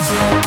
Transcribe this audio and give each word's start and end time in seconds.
That's 0.00 0.39